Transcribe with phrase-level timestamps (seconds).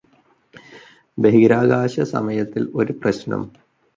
[1.17, 3.43] ബഹിരാകാശസമയത്തിൽ ഒരു പ്രശ്നം